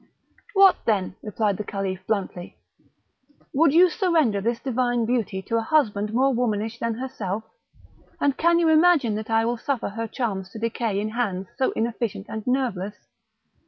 [0.55, 2.57] "What then!" replied the Caliph, bluntly,
[3.53, 7.43] "would you surrender this divine beauty to a husband more womanish than herself?
[8.19, 11.69] and can you imagine that I will suffer her charms to decay in hands so
[11.73, 12.95] inefficient and nerveless?